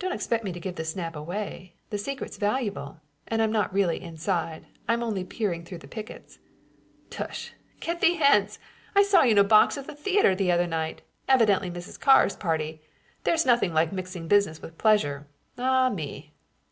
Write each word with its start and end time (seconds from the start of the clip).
"Don't 0.00 0.10
expect 0.10 0.42
me 0.42 0.50
to 0.50 0.58
give 0.58 0.74
the 0.74 0.84
snap 0.84 1.14
away. 1.14 1.76
The 1.90 1.96
secret's 1.96 2.38
valuable. 2.38 3.00
And 3.28 3.40
I'm 3.40 3.52
not 3.52 3.72
really 3.72 4.02
inside; 4.02 4.66
I 4.88 4.94
am 4.94 5.02
only 5.04 5.22
peering 5.24 5.64
through 5.64 5.78
the 5.78 5.86
pickets!" 5.86 6.40
"Tush! 7.08 7.52
Get 7.78 8.00
thee 8.00 8.16
hence! 8.16 8.58
I 8.96 9.04
saw 9.04 9.22
you 9.22 9.30
in 9.30 9.38
a 9.38 9.44
box 9.44 9.78
at 9.78 9.86
the 9.86 9.94
theater 9.94 10.34
the 10.34 10.50
other 10.50 10.66
night, 10.66 11.02
evidently 11.28 11.70
Mrs. 11.70 12.00
Carr's 12.00 12.34
party. 12.34 12.82
There's 13.22 13.46
nothing 13.46 13.72
like 13.72 13.92
mixing 13.92 14.26
business 14.26 14.60
with 14.60 14.76
pleasure. 14.76 15.28
Ah 15.56 15.88
me!" 15.88 16.34